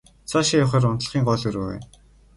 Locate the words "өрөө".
1.49-1.65